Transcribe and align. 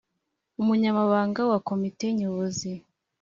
Umunyamabanga 0.61 1.41
wa 1.51 1.57
comite 1.67 2.05
nyobozi 2.19 2.71